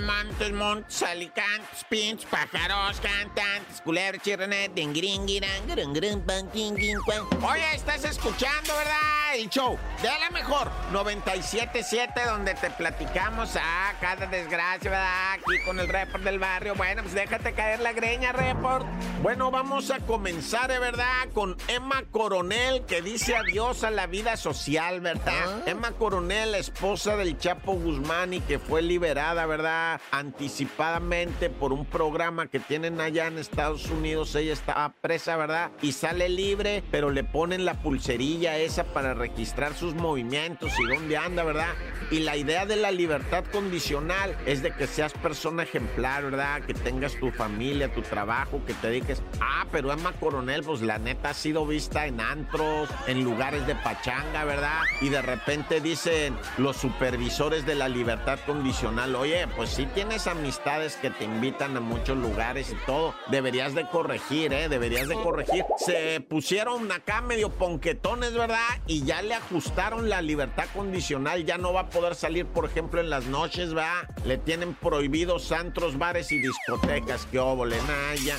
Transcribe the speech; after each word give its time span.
Montes, 0.00 0.52
montes, 0.52 1.02
alicantes, 1.02 1.84
pinches, 1.88 2.26
pájaros, 2.26 3.00
cantantes, 3.00 3.80
culebras, 3.80 4.22
chirrenet, 4.22 4.74
dingringiran, 4.74 5.66
grun, 5.66 5.92
grun, 5.94 6.20
pan, 6.20 6.50
king, 6.50 6.74
king, 6.74 6.96
pan. 7.06 7.22
Oye, 7.42 7.74
estás 7.74 8.04
escuchando, 8.04 8.74
¿verdad? 8.76 9.34
El 9.34 9.48
show 9.48 9.78
de 10.02 10.08
la 10.08 10.30
mejor 10.30 10.70
97.7, 10.92 12.26
donde 12.26 12.54
te 12.54 12.70
platicamos 12.70 13.56
a 13.56 13.94
cada 14.00 14.26
desgracia, 14.26 14.90
¿verdad? 14.90 15.32
Aquí 15.32 15.64
con 15.64 15.80
el 15.80 15.88
report 15.88 16.24
del 16.24 16.38
barrio. 16.38 16.74
Bueno, 16.74 17.02
pues 17.02 17.14
déjate 17.14 17.52
caer 17.54 17.80
la 17.80 17.92
greña, 17.92 18.32
report. 18.32 18.86
Bueno, 19.22 19.50
vamos 19.50 19.90
a 19.90 20.00
comenzar, 20.00 20.70
¿eh, 20.70 20.78
¿verdad? 20.78 21.28
Con 21.32 21.56
Emma 21.68 22.04
Coronel, 22.10 22.84
que 22.86 23.02
dice 23.02 23.34
adiós 23.34 23.82
a 23.82 23.90
la 23.90 24.06
vida 24.06 24.36
social, 24.36 25.00
¿verdad? 25.00 25.66
Emma 25.66 25.92
Coronel, 25.92 26.54
esposa 26.54 27.16
del 27.16 27.38
Chapo 27.38 27.72
Guzmán 27.72 28.34
y 28.34 28.40
que 28.40 28.58
fue 28.58 28.82
liberada, 28.82 29.46
¿verdad? 29.46 29.85
Anticipadamente 30.10 31.50
por 31.50 31.72
un 31.72 31.84
programa 31.84 32.46
que 32.46 32.60
tienen 32.60 33.00
allá 33.00 33.26
en 33.26 33.38
Estados 33.38 33.88
Unidos. 33.90 34.34
Ella 34.34 34.52
estaba 34.52 34.92
presa, 35.00 35.36
¿verdad? 35.36 35.70
Y 35.82 35.92
sale 35.92 36.28
libre, 36.28 36.82
pero 36.90 37.10
le 37.10 37.24
ponen 37.24 37.64
la 37.64 37.74
pulserilla 37.74 38.56
esa 38.58 38.84
para 38.84 39.14
registrar 39.14 39.74
sus 39.74 39.94
movimientos 39.94 40.72
y 40.78 40.84
dónde 40.86 41.16
anda, 41.16 41.44
¿verdad? 41.44 41.74
Y 42.10 42.20
la 42.20 42.36
idea 42.36 42.66
de 42.66 42.76
la 42.76 42.90
libertad 42.90 43.44
condicional 43.52 44.36
es 44.46 44.62
de 44.62 44.72
que 44.72 44.86
seas 44.86 45.12
persona 45.14 45.62
ejemplar, 45.64 46.24
¿verdad? 46.24 46.62
Que 46.62 46.74
tengas 46.74 47.14
tu 47.18 47.30
familia, 47.30 47.92
tu 47.92 48.02
trabajo, 48.02 48.62
que 48.66 48.74
te 48.74 48.88
dediques. 48.88 49.22
Ah, 49.40 49.66
pero 49.70 49.92
Emma 49.92 50.12
Coronel, 50.12 50.62
pues 50.62 50.82
la 50.82 50.98
neta 50.98 51.30
ha 51.30 51.34
sido 51.34 51.66
vista 51.66 52.06
en 52.06 52.20
antros, 52.20 52.88
en 53.06 53.24
lugares 53.24 53.66
de 53.66 53.74
pachanga, 53.74 54.44
¿verdad? 54.44 54.82
Y 55.00 55.08
de 55.08 55.22
repente 55.22 55.80
dicen 55.80 56.36
los 56.58 56.76
supervisores 56.76 57.66
de 57.66 57.74
la 57.74 57.88
libertad 57.88 58.38
condicional, 58.46 59.14
oye, 59.14 59.46
pues 59.56 59.75
sí 59.76 59.86
tienes 59.94 60.26
amistades 60.26 60.96
que 60.96 61.10
te 61.10 61.24
invitan 61.24 61.76
a 61.76 61.80
muchos 61.80 62.16
lugares 62.16 62.70
y 62.72 62.86
todo. 62.86 63.14
Deberías 63.30 63.74
de 63.74 63.86
corregir, 63.86 64.54
¿eh? 64.54 64.70
Deberías 64.70 65.06
de 65.06 65.16
corregir. 65.16 65.66
Se 65.76 66.18
pusieron 66.22 66.90
acá 66.90 67.20
medio 67.20 67.50
ponquetones, 67.50 68.32
¿verdad? 68.32 68.56
Y 68.86 69.04
ya 69.04 69.20
le 69.20 69.34
ajustaron 69.34 70.08
la 70.08 70.22
libertad 70.22 70.64
condicional. 70.74 71.44
Ya 71.44 71.58
no 71.58 71.74
va 71.74 71.80
a 71.80 71.90
poder 71.90 72.14
salir, 72.14 72.46
por 72.46 72.64
ejemplo, 72.64 73.02
en 73.02 73.10
las 73.10 73.26
noches, 73.26 73.74
¿verdad? 73.74 74.08
Le 74.24 74.38
tienen 74.38 74.72
prohibidos 74.72 75.52
antros, 75.52 75.98
bares 75.98 76.32
y 76.32 76.38
discotecas. 76.38 77.28
¡Qué 77.30 77.38
óvole, 77.38 77.76
Naya! 77.86 78.38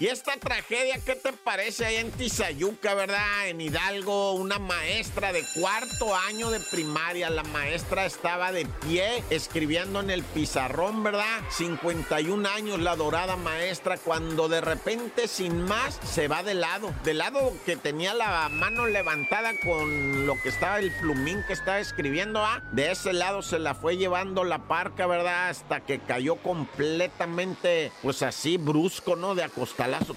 Y 0.00 0.06
esta 0.06 0.34
tragedia, 0.38 0.98
¿qué 1.04 1.14
te 1.14 1.30
parece 1.34 1.84
ahí 1.84 1.96
en 1.96 2.10
Tizayuca, 2.10 2.94
verdad? 2.94 3.48
En 3.48 3.60
Hidalgo, 3.60 4.32
una 4.32 4.58
maestra 4.58 5.30
de 5.30 5.44
cuarto 5.60 6.16
año 6.16 6.50
de 6.50 6.58
primaria. 6.58 7.28
La 7.28 7.42
maestra 7.42 8.06
estaba 8.06 8.50
de 8.50 8.64
pie 8.64 9.22
escribiendo 9.28 10.00
en 10.00 10.08
el 10.08 10.22
pizarrón, 10.22 11.02
¿verdad? 11.02 11.42
51 11.50 12.48
años 12.48 12.80
la 12.80 12.96
dorada 12.96 13.36
maestra, 13.36 13.98
cuando 13.98 14.48
de 14.48 14.62
repente, 14.62 15.28
sin 15.28 15.64
más, 15.64 16.00
se 16.02 16.28
va 16.28 16.42
de 16.42 16.54
lado. 16.54 16.94
De 17.04 17.12
lado 17.12 17.52
que 17.66 17.76
tenía 17.76 18.14
la 18.14 18.48
mano 18.48 18.86
levantada 18.86 19.52
con 19.62 20.24
lo 20.24 20.40
que 20.40 20.48
estaba, 20.48 20.78
el 20.78 20.92
plumín 20.92 21.44
que 21.46 21.52
estaba 21.52 21.78
escribiendo, 21.78 22.42
¿ah? 22.42 22.62
De 22.72 22.90
ese 22.90 23.12
lado 23.12 23.42
se 23.42 23.58
la 23.58 23.74
fue 23.74 23.98
llevando 23.98 24.44
la 24.44 24.66
parca, 24.66 25.06
¿verdad? 25.06 25.50
Hasta 25.50 25.80
que 25.80 25.98
cayó 25.98 26.36
completamente, 26.36 27.92
pues 28.00 28.22
así, 28.22 28.56
brusco, 28.56 29.14
¿no? 29.14 29.34
De 29.34 29.42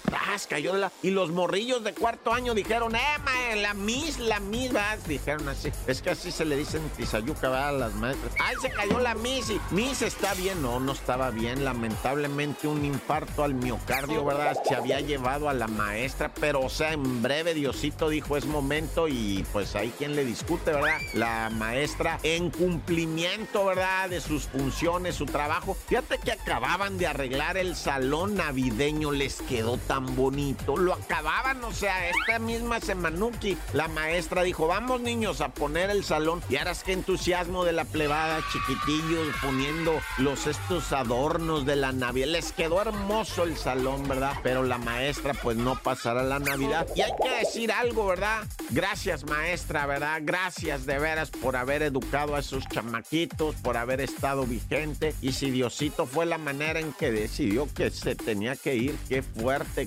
¡Tras! 0.03 0.47
Cayó 0.47 0.75
la... 0.75 0.91
Y 1.01 1.11
los 1.11 1.31
morrillos 1.31 1.83
de 1.83 1.93
cuarto 1.93 2.33
año 2.33 2.53
dijeron, 2.53 2.95
¡eh, 2.95 3.17
ma, 3.23 3.55
la 3.55 3.73
mis, 3.73 4.19
la 4.19 4.39
mis! 4.39 4.71
¿verdad? 4.71 4.97
Dijeron 5.07 5.47
así. 5.49 5.71
Es 5.87 6.01
que 6.01 6.11
así 6.11 6.31
se 6.31 6.45
le 6.45 6.55
dicen 6.55 6.81
Tizayuca, 6.95 7.49
¿verdad? 7.49 7.69
A 7.69 7.71
las 7.71 7.93
maestras. 7.93 8.33
¡Ay, 8.39 8.55
se 8.61 8.69
cayó 8.69 8.99
la 8.99 9.15
mis! 9.15 9.49
Y 9.49 9.59
mis 9.71 10.01
está 10.01 10.33
bien. 10.33 10.61
No, 10.61 10.79
no 10.79 10.91
estaba 10.91 11.29
bien. 11.29 11.63
Lamentablemente 11.63 12.67
un 12.67 12.85
infarto 12.85 13.43
al 13.43 13.53
miocardio, 13.53 14.23
¿verdad? 14.23 14.57
Se 14.67 14.75
había 14.75 14.99
llevado 15.01 15.49
a 15.49 15.53
la 15.53 15.67
maestra. 15.67 16.31
Pero, 16.33 16.61
o 16.61 16.69
sea, 16.69 16.93
en 16.93 17.21
breve 17.21 17.53
Diosito 17.53 18.09
dijo, 18.09 18.37
es 18.37 18.45
momento. 18.45 19.07
Y 19.07 19.45
pues 19.51 19.75
ahí 19.75 19.93
quien 19.97 20.15
le 20.15 20.25
discute, 20.25 20.71
¿verdad? 20.71 20.97
La 21.13 21.49
maestra 21.49 22.19
en 22.23 22.49
cumplimiento, 22.49 23.65
¿verdad? 23.65 24.09
De 24.09 24.21
sus 24.21 24.43
funciones, 24.43 25.15
su 25.15 25.25
trabajo. 25.25 25.77
Fíjate 25.87 26.17
que 26.19 26.31
acababan 26.31 26.97
de 26.97 27.07
arreglar 27.07 27.57
el 27.57 27.75
salón 27.75 28.35
navideño. 28.35 29.11
Les 29.11 29.41
quedó 29.41 29.62
tan 29.87 30.15
bonito. 30.15 30.77
Lo 30.77 30.93
acababan, 30.93 31.63
o 31.63 31.71
sea, 31.71 32.09
esta 32.09 32.39
misma 32.39 32.79
Semanuki, 32.79 33.57
la 33.73 33.87
maestra 33.87 34.43
dijo, 34.43 34.67
vamos 34.67 35.01
niños 35.01 35.41
a 35.41 35.49
poner 35.49 35.89
el 35.89 36.03
salón. 36.03 36.41
Y 36.49 36.57
ahora 36.57 36.71
es 36.71 36.83
que 36.83 36.93
entusiasmo 36.93 37.63
de 37.63 37.73
la 37.73 37.85
plebada, 37.85 38.41
chiquitillos, 38.51 39.27
poniendo 39.41 39.93
los 40.17 40.47
estos 40.47 40.91
adornos 40.93 41.65
de 41.65 41.75
la 41.75 41.91
Navidad. 41.91 42.27
Les 42.27 42.51
quedó 42.51 42.81
hermoso 42.81 43.43
el 43.43 43.57
salón, 43.57 44.07
¿verdad? 44.07 44.33
Pero 44.43 44.63
la 44.63 44.77
maestra 44.77 45.33
pues 45.33 45.57
no 45.57 45.75
pasará 45.75 46.23
la 46.23 46.39
Navidad. 46.39 46.87
Y 46.95 47.01
hay 47.01 47.11
que 47.21 47.29
decir 47.39 47.71
algo, 47.71 48.07
¿verdad? 48.07 48.43
Gracias 48.69 49.23
maestra, 49.25 49.85
¿verdad? 49.85 50.21
Gracias 50.23 50.85
de 50.85 50.99
veras 50.99 51.29
por 51.29 51.55
haber 51.55 51.83
educado 51.83 52.35
a 52.35 52.39
esos 52.39 52.67
chamaquitos, 52.67 53.55
por 53.55 53.77
haber 53.77 54.01
estado 54.01 54.45
vigente. 54.45 55.13
Y 55.21 55.33
si 55.33 55.51
Diosito 55.51 56.05
fue 56.05 56.25
la 56.25 56.37
manera 56.37 56.79
en 56.79 56.93
que 56.93 57.11
decidió 57.11 57.67
que 57.73 57.91
se 57.91 58.15
tenía 58.15 58.55
que 58.55 58.75
ir, 58.75 58.97
qué 59.07 59.23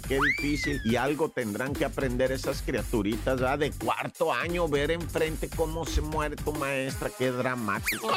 qué 0.07 0.21
difícil. 0.21 0.81
Y 0.85 0.97
algo 0.97 1.31
tendrán 1.31 1.73
que 1.73 1.85
aprender 1.85 2.33
esas 2.33 2.63
criaturitas, 2.63 3.41
¿verdad? 3.41 3.59
De 3.59 3.71
cuarto 3.73 4.33
año, 4.33 4.69
ver 4.69 4.91
enfrente 4.91 5.49
cómo 5.49 5.85
se 5.85 6.01
muere 6.01 6.37
tu 6.37 6.53
maestra, 6.53 7.11
qué 7.17 7.31
dramático. 7.31 8.09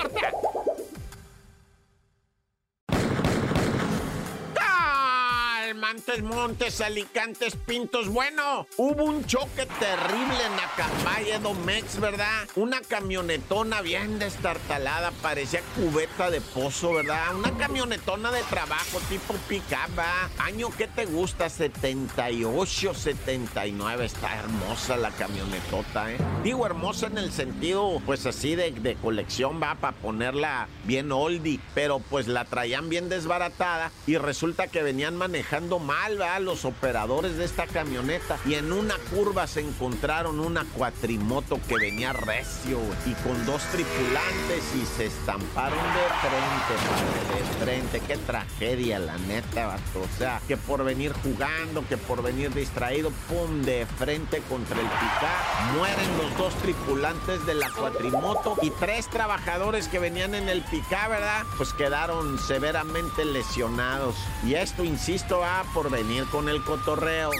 Montes, 6.21 6.81
Alicantes, 6.81 7.55
Pintos. 7.55 8.09
Bueno, 8.09 8.67
hubo 8.77 9.05
un 9.05 9.25
choque 9.25 9.65
terrible 9.79 10.37
en 10.45 10.53
Acambay, 10.59 11.31
Edomex, 11.31 11.99
¿verdad? 11.99 12.47
Una 12.55 12.81
camionetona 12.81 13.81
bien 13.81 14.19
destartalada, 14.19 15.09
parecía 15.23 15.61
cubeta 15.75 16.29
de 16.29 16.41
pozo, 16.41 16.93
¿verdad? 16.93 17.35
Una 17.35 17.57
camionetona 17.57 18.31
de 18.31 18.43
trabajo 18.43 18.99
tipo 19.09 19.33
¿verdad? 19.49 20.29
Año, 20.37 20.69
¿qué 20.77 20.87
te 20.87 21.05
gusta? 21.05 21.49
78, 21.49 22.93
79. 22.93 24.05
Está 24.05 24.37
hermosa 24.37 24.95
la 24.95 25.09
camionetota, 25.09 26.11
¿eh? 26.11 26.17
Digo 26.43 26.67
hermosa 26.67 27.07
en 27.07 27.17
el 27.17 27.31
sentido, 27.31 27.99
pues 28.05 28.27
así 28.27 28.53
de, 28.53 28.71
de 28.71 28.93
colección, 28.95 29.59
va, 29.61 29.73
para 29.73 29.97
ponerla 29.97 30.67
bien 30.83 31.11
oldie, 31.11 31.59
pero 31.73 31.97
pues 31.97 32.27
la 32.27 32.45
traían 32.45 32.89
bien 32.89 33.09
desbaratada 33.09 33.91
y 34.05 34.17
resulta 34.17 34.67
que 34.67 34.83
venían 34.83 35.17
manejando 35.17 35.78
mal, 35.79 36.17
¿verdad? 36.17 36.41
Los 36.41 36.65
operadores 36.65 37.37
de 37.37 37.45
esta 37.45 37.65
camioneta. 37.67 38.37
Y 38.45 38.55
en 38.55 38.71
una 38.71 38.95
curva 39.13 39.47
se 39.47 39.61
encontraron 39.61 40.39
una 40.39 40.65
cuatrimoto 40.65 41.59
que 41.67 41.75
venía 41.75 42.13
recio 42.13 42.79
y 43.05 43.13
con 43.23 43.45
dos 43.45 43.61
tripulantes 43.71 44.63
y 44.75 44.85
se 44.85 45.05
estamparon 45.07 45.79
de 45.79 46.29
frente, 46.29 46.87
padre, 46.89 47.39
de 47.39 47.65
frente. 47.65 47.99
Qué 48.07 48.17
tragedia, 48.17 48.99
la 48.99 49.17
neta, 49.17 49.67
vato. 49.67 50.01
O 50.01 50.17
sea, 50.17 50.41
que 50.47 50.57
por 50.57 50.83
venir 50.83 51.13
jugando, 51.23 51.87
que 51.87 51.97
por 51.97 52.21
venir 52.21 52.53
distraído, 52.53 53.11
pum, 53.27 53.61
de 53.63 53.85
frente 53.97 54.41
contra 54.49 54.79
el 54.79 54.87
picá. 54.87 55.73
Mueren 55.75 56.17
los 56.17 56.37
dos 56.37 56.53
tripulantes 56.55 57.45
de 57.45 57.55
la 57.55 57.69
cuatrimoto 57.69 58.55
y 58.61 58.69
tres 58.71 59.09
trabajadores 59.09 59.87
que 59.87 59.99
venían 59.99 60.35
en 60.35 60.49
el 60.49 60.61
picá, 60.63 61.07
¿verdad? 61.07 61.43
Pues 61.57 61.73
quedaron 61.73 62.37
severamente 62.39 63.25
lesionados. 63.25 64.15
Y 64.43 64.55
esto, 64.55 64.83
insisto, 64.83 65.39
va 65.39 65.63
por 65.73 65.89
venir 65.89 66.25
con 66.31 66.49
el 66.49 66.63
cotorreo. 66.63 67.31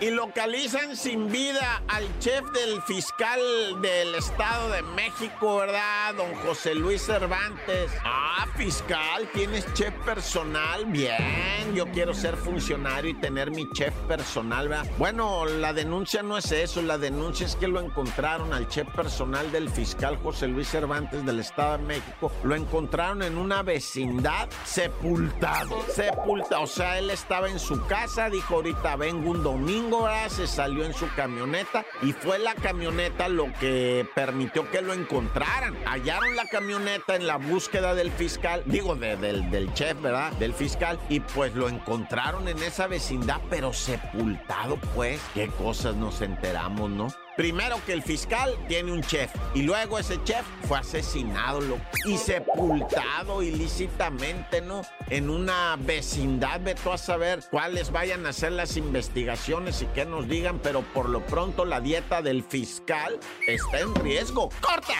Y 0.00 0.10
localizan 0.10 0.96
sin 0.96 1.30
vida 1.30 1.82
al 1.88 2.06
chef 2.20 2.44
del 2.52 2.80
fiscal 2.82 3.40
del 3.80 4.14
Estado 4.14 4.70
de 4.70 4.82
México, 4.82 5.56
¿verdad? 5.56 6.14
Don 6.14 6.34
José 6.36 6.74
Luis 6.74 7.02
Cervantes. 7.04 7.90
Ah, 8.04 8.27
fiscal, 8.56 9.28
¿tienes 9.32 9.72
chef 9.74 9.94
personal? 10.04 10.86
Bien, 10.86 11.74
yo 11.74 11.86
quiero 11.86 12.14
ser 12.14 12.36
funcionario 12.36 13.10
y 13.10 13.14
tener 13.14 13.50
mi 13.50 13.70
chef 13.72 13.94
personal, 14.06 14.68
¿verdad? 14.68 14.86
Bueno, 14.98 15.46
la 15.46 15.72
denuncia 15.72 16.22
no 16.22 16.38
es 16.38 16.50
eso, 16.52 16.82
la 16.82 16.98
denuncia 16.98 17.46
es 17.46 17.56
que 17.56 17.68
lo 17.68 17.80
encontraron 17.80 18.52
al 18.52 18.68
chef 18.68 18.88
personal 18.94 19.50
del 19.52 19.68
fiscal 19.70 20.16
José 20.16 20.48
Luis 20.48 20.68
Cervantes 20.68 21.24
del 21.24 21.40
Estado 21.40 21.78
de 21.78 21.84
México. 21.84 22.32
Lo 22.42 22.54
encontraron 22.54 23.22
en 23.22 23.38
una 23.38 23.62
vecindad 23.62 24.48
sepultado, 24.64 25.82
sepultado. 25.88 26.62
O 26.62 26.66
sea, 26.66 26.98
él 26.98 27.10
estaba 27.10 27.48
en 27.48 27.58
su 27.58 27.84
casa, 27.86 28.30
dijo 28.30 28.56
ahorita 28.56 28.96
vengo 28.96 29.30
un 29.30 29.42
domingo 29.42 30.08
se 30.28 30.46
salió 30.46 30.84
en 30.84 30.92
su 30.92 31.08
camioneta 31.14 31.84
y 32.02 32.12
fue 32.12 32.38
la 32.38 32.54
camioneta 32.54 33.28
lo 33.28 33.52
que 33.60 34.06
permitió 34.14 34.70
que 34.70 34.82
lo 34.82 34.92
encontraran. 34.92 35.76
Hallaron 35.84 36.36
la 36.36 36.46
camioneta 36.46 37.16
en 37.16 37.26
la 37.26 37.36
búsqueda 37.36 37.94
del 37.94 38.10
fiscal, 38.10 38.27
digo, 38.66 38.94
del, 38.94 39.50
del 39.50 39.72
chef, 39.74 40.00
¿verdad? 40.00 40.32
Del 40.32 40.52
fiscal, 40.52 40.98
y 41.08 41.20
pues 41.20 41.54
lo 41.54 41.68
encontraron 41.68 42.48
en 42.48 42.62
esa 42.62 42.86
vecindad, 42.86 43.40
pero 43.50 43.72
sepultado, 43.72 44.76
pues. 44.94 45.20
Qué 45.34 45.48
cosas 45.48 45.94
nos 45.94 46.20
enteramos, 46.20 46.90
¿no? 46.90 47.08
Primero 47.38 47.80
que 47.86 47.92
el 47.92 48.02
fiscal 48.02 48.52
tiene 48.66 48.90
un 48.90 49.00
chef 49.00 49.32
y 49.54 49.62
luego 49.62 50.00
ese 50.00 50.20
chef 50.24 50.44
fue 50.66 50.76
asesinado 50.76 51.60
y 52.04 52.16
sepultado 52.16 53.44
ilícitamente, 53.44 54.60
¿no? 54.60 54.82
En 55.08 55.30
una 55.30 55.76
vecindad, 55.78 56.60
veto 56.60 56.92
a 56.92 56.98
saber 56.98 57.44
cuáles 57.48 57.92
vayan 57.92 58.26
a 58.26 58.32
ser 58.32 58.50
las 58.50 58.76
investigaciones 58.76 59.82
y 59.82 59.86
qué 59.86 60.04
nos 60.04 60.26
digan, 60.26 60.58
pero 60.58 60.82
por 60.82 61.08
lo 61.08 61.24
pronto 61.26 61.64
la 61.64 61.80
dieta 61.80 62.22
del 62.22 62.42
fiscal 62.42 63.20
está 63.46 63.78
en 63.78 63.94
riesgo. 63.94 64.48
¡Corta! 64.60 64.94